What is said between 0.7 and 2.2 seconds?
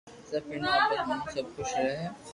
آپس ميو سب خوݾ رھي ھي